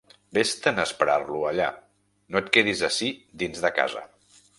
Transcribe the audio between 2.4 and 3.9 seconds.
et quedes ací dins de